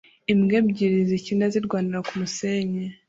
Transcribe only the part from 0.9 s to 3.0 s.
zikina zirwanira kumusenyi